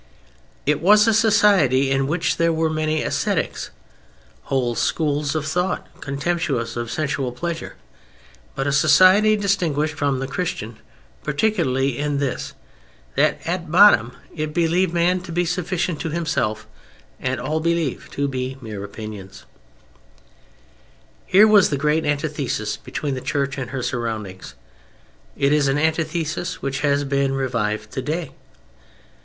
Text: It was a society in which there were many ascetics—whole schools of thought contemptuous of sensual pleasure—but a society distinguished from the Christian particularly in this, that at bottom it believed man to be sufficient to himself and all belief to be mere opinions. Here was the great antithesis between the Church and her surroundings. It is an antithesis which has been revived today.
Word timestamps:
It 0.65 0.81
was 0.81 1.07
a 1.07 1.13
society 1.13 1.91
in 1.91 2.07
which 2.07 2.37
there 2.37 2.51
were 2.51 2.71
many 2.71 3.03
ascetics—whole 3.03 4.73
schools 4.73 5.35
of 5.35 5.45
thought 5.45 5.85
contemptuous 6.01 6.75
of 6.75 6.89
sensual 6.89 7.31
pleasure—but 7.31 8.65
a 8.65 8.71
society 8.71 9.35
distinguished 9.35 9.93
from 9.93 10.17
the 10.17 10.27
Christian 10.27 10.79
particularly 11.23 11.99
in 11.99 12.17
this, 12.17 12.55
that 13.13 13.41
at 13.45 13.71
bottom 13.71 14.13
it 14.35 14.55
believed 14.55 14.91
man 14.91 15.21
to 15.21 15.31
be 15.31 15.45
sufficient 15.45 15.99
to 16.01 16.09
himself 16.09 16.65
and 17.19 17.39
all 17.39 17.59
belief 17.59 18.09
to 18.09 18.27
be 18.27 18.57
mere 18.59 18.83
opinions. 18.83 19.45
Here 21.27 21.45
was 21.45 21.69
the 21.69 21.77
great 21.77 22.05
antithesis 22.07 22.75
between 22.75 23.13
the 23.13 23.21
Church 23.21 23.55
and 23.55 23.69
her 23.69 23.83
surroundings. 23.83 24.55
It 25.37 25.53
is 25.53 25.67
an 25.67 25.77
antithesis 25.77 26.59
which 26.59 26.79
has 26.79 27.03
been 27.03 27.33
revived 27.35 27.91
today. 27.91 28.31